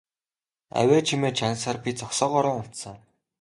Авиа 0.79 0.99
чимээ 1.07 1.31
чагнасаар 1.37 1.77
би 1.83 1.89
зогсоогоороо 1.99 2.55
унтсан. 2.61 2.97